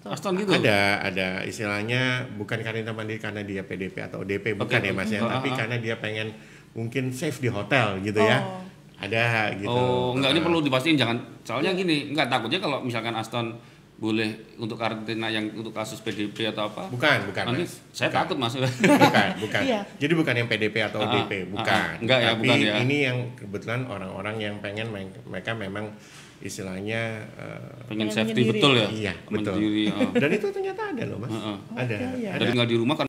Aston 0.06 0.34
gitu. 0.36 0.52
ada 0.54 0.80
ada 1.02 1.28
istilahnya 1.42 2.02
bukan 2.36 2.60
karantina 2.60 2.92
mandiri 2.92 3.18
karena 3.18 3.42
dia 3.42 3.64
PDP 3.64 3.96
atau 4.04 4.22
ODP 4.22 4.54
bukan 4.54 4.80
ya 4.80 4.92
mas 4.92 5.08
ya 5.08 5.20
Oh, 5.20 5.32
tapi 5.32 5.48
ah, 5.48 5.52
ah. 5.52 5.58
karena 5.58 5.76
dia 5.80 5.96
pengen 5.96 6.36
mungkin 6.72 7.08
safe 7.10 7.40
di 7.40 7.48
hotel 7.48 8.04
gitu 8.04 8.20
ya 8.20 8.38
Oh. 8.38 8.60
ada 8.96 9.24
gitu 9.54 9.72
Oh, 9.72 10.12
enggak 10.12 10.32
ini 10.32 10.42
perlu 10.42 10.60
dipastiin 10.60 10.96
jangan. 10.96 11.18
Soalnya 11.42 11.72
gini, 11.72 12.12
enggak 12.12 12.28
takutnya 12.28 12.60
kalau 12.60 12.80
misalkan 12.80 13.12
Aston 13.12 13.56
boleh 13.96 14.28
untuk 14.56 14.75
karantina 14.75 15.28
yang 15.28 15.48
untuk 15.54 15.72
kasus 15.72 15.98
PDP 15.98 16.52
atau 16.52 16.68
apa. 16.68 16.88
bukan 16.88 17.25
bukan 17.25 17.44
Nanti 17.48 17.64
mas 17.64 17.74
saya 17.90 18.08
Bukan. 18.08 18.20
takut 18.20 18.38
Mas. 18.38 18.54
bukan 18.54 19.28
bukan 19.44 19.62
Iya. 19.64 19.80
jadi 19.96 20.14
bukan 20.14 20.34
yang 20.36 20.48
PDP 20.48 20.75
atau 20.84 21.00
Ah, 21.00 21.08
ODP 21.10 21.32
ah, 21.32 21.44
bukan 21.50 21.80
ah. 21.88 21.92
Enggak 21.98 22.20
ya, 22.20 22.28
tapi 22.30 22.40
bukan 22.44 22.58
ya. 22.62 22.74
ini 22.82 22.98
yang 23.02 23.18
kebetulan 23.34 23.82
orang-orang 23.86 24.36
yang 24.38 24.56
pengen 24.60 24.92
mereka 25.24 25.52
memang 25.54 25.96
istilahnya 26.38 27.02
eh, 27.34 27.88
Pengen 27.88 28.10
safety 28.10 28.36
menyendiri. 28.38 28.52
betul 28.54 28.74
ya. 28.75 28.88
Iya, 28.92 29.14
betul. 29.25 29.54
Menyendiri, 29.56 29.86
oh. 29.90 30.12
dan 30.22 30.30
itu 30.30 30.48
ternyata 30.50 30.82
ada 30.86 31.04
loh 31.06 31.18
mas 31.18 31.32
Heeh. 31.32 31.58
ada 31.74 31.96
iya, 31.96 32.10
iya. 32.14 32.30
ada 32.30 32.38
Dari 32.38 32.50
tinggal 32.52 32.68
di 32.68 32.75
rumah 32.75 32.96
kan 32.96 33.08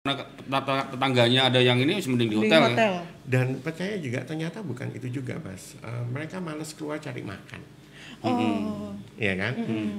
karena 0.00 0.14
tetangga- 0.24 0.88
tetangganya 0.88 1.40
ada 1.44 1.60
yang 1.60 1.76
ini 1.76 2.00
mending 2.00 2.16
di 2.26 2.34
Di 2.34 2.40
hotel, 2.40 2.60
ya. 2.60 2.68
hotel. 2.70 2.92
dan 3.26 3.46
percaya 3.60 3.94
juga 3.98 4.24
ternyata 4.24 4.58
bukan 4.60 4.88
itu 4.90 5.12
juga 5.12 5.36
mas 5.38 5.76
Eh, 5.78 6.04
mereka 6.06 6.40
males 6.40 6.72
keluar 6.72 6.96
cari 6.96 7.20
makan 7.20 7.60
Oh. 8.22 8.94
Iya 9.18 9.34
kan? 9.34 9.52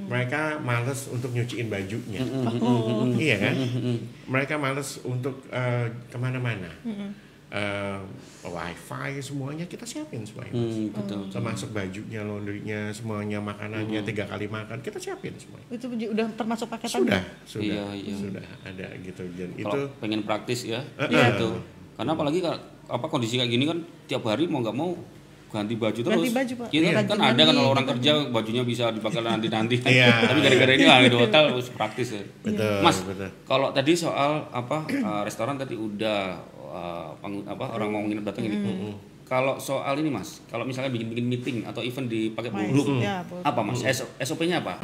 Mereka 0.07 0.63
males 0.63 1.11
untuk 1.11 1.35
nyuciin 1.35 1.67
bajunya. 1.67 2.23
Oh. 2.59 3.03
Iya 3.15 3.37
kan? 3.39 3.55
Mereka 4.27 4.55
males 4.55 5.03
untuk 5.03 5.43
eh, 5.51 5.87
ke 6.07 6.15
mana-mana. 6.15 6.71
Eh, 7.49 7.99
wifi 8.45 9.17
semuanya 9.19 9.65
kita 9.65 9.81
siapin 9.81 10.21
semuanya. 10.21 10.53
Hmm, 10.53 10.93
betul. 10.93 11.25
Termasuk 11.33 11.73
bajunya, 11.73 12.21
laundrynya, 12.21 12.93
semuanya, 12.93 13.41
makanannya 13.41 14.05
tiga 14.05 14.29
kali 14.29 14.45
makan 14.45 14.77
kita 14.79 15.01
siapin 15.01 15.33
semuanya. 15.33 15.65
Itu 15.73 15.89
udah 15.89 16.29
termasuk 16.37 16.69
paketan. 16.69 17.01
Sudah, 17.09 17.23
sudah, 17.49 17.65
Iya, 17.65 18.05
iya. 18.05 18.13
sudah 18.15 18.45
ada 18.61 18.87
gitu. 19.01 19.25
Dan 19.33 19.49
itu 19.57 19.65
Kalau 19.65 19.89
pengen 19.97 20.21
praktis 20.29 20.69
ya, 20.69 20.77
Iya. 21.09 21.35
itu. 21.35 21.49
Karena 21.97 22.13
apalagi 22.13 22.39
kalau 22.39 22.59
apa 22.85 23.05
kondisi 23.09 23.41
kayak 23.41 23.49
gini 23.49 23.65
kan 23.65 23.81
tiap 24.05 24.23
hari 24.29 24.45
mau 24.45 24.61
nggak 24.61 24.77
mau 24.77 24.93
ganti 25.49 25.73
baju 25.75 25.99
terus. 25.99 26.13
Ganti 26.15 26.29
baju, 26.31 26.53
Pak. 26.55 26.67
Kita 26.69 26.85
Iya. 26.85 27.01
kan 27.03 27.17
ada 27.19 27.41
kan 27.41 27.51
kalau 27.51 27.71
orang 27.71 27.85
kerja 27.87 28.11
bajunya 28.29 28.63
bisa 28.63 28.83
dipakai 28.89 29.19
nanti-nanti. 29.19 29.75
Iya. 29.89 30.13
Tapi 30.23 30.39
gara-gara 30.39 30.71
ini 30.71 30.85
lah 30.85 30.97
di 31.01 31.09
hotel 31.11 31.43
harus 31.49 31.67
praktis 31.69 32.13
ya. 32.13 32.21
betul, 32.39 32.79
Mas, 32.79 32.97
betul. 33.01 33.29
kalau 33.43 33.69
tadi 33.69 33.91
soal 33.93 34.45
apa 34.49 34.85
eh, 34.87 35.21
restoran 35.21 35.57
tadi 35.57 35.73
udah 35.73 36.37
pengu- 37.17 37.45
apa 37.45 37.65
orang 37.73 37.89
mau 37.89 38.01
nginep 38.05 38.23
datang 38.23 38.45
ini. 38.45 38.93
Kalau 39.25 39.57
soal 39.57 39.93
ini 39.95 40.09
Mas, 40.09 40.41
kalau 40.45 40.65
misalnya 40.65 40.89
bikin-bikin 40.89 41.25
meeting 41.25 41.57
atau 41.61 41.81
event 41.81 42.05
di 42.05 42.33
pakai 42.33 42.49
Mas, 42.49 42.73
bulu, 42.73 42.97
ya, 42.97 43.21
apa 43.41 43.61
Mas? 43.61 43.85
SOP-nya 44.17 44.57
apa? 44.57 44.81